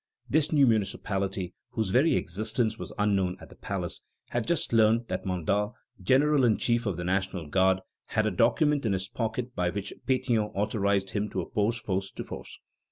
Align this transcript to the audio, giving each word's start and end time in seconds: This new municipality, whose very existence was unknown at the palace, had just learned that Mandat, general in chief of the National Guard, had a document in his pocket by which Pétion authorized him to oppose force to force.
This 0.27 0.51
new 0.51 0.65
municipality, 0.65 1.53
whose 1.73 1.91
very 1.91 2.15
existence 2.15 2.79
was 2.79 2.91
unknown 2.97 3.37
at 3.39 3.49
the 3.49 3.55
palace, 3.55 4.01
had 4.29 4.47
just 4.47 4.73
learned 4.73 5.07
that 5.09 5.27
Mandat, 5.27 5.73
general 6.01 6.43
in 6.43 6.57
chief 6.57 6.87
of 6.87 6.97
the 6.97 7.03
National 7.03 7.45
Guard, 7.45 7.81
had 8.07 8.25
a 8.25 8.31
document 8.31 8.83
in 8.83 8.93
his 8.93 9.07
pocket 9.07 9.53
by 9.55 9.69
which 9.69 9.93
Pétion 10.07 10.49
authorized 10.55 11.11
him 11.11 11.29
to 11.29 11.41
oppose 11.41 11.77
force 11.77 12.09
to 12.13 12.23
force. 12.23 12.57